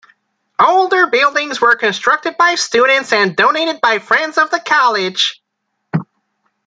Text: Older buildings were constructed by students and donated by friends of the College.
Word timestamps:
Older 0.59 1.05
buildings 1.05 1.61
were 1.61 1.75
constructed 1.75 2.35
by 2.35 2.55
students 2.55 3.13
and 3.13 3.35
donated 3.35 3.81
by 3.81 3.99
friends 3.99 4.39
of 4.39 4.49
the 4.49 4.59
College. 4.59 5.43